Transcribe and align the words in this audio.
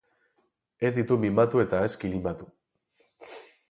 Ez 0.89 0.91
ditu 0.95 1.19
mimatu 1.27 1.63
eta 1.67 1.85
ez 1.91 1.95
kilimatu. 2.05 2.53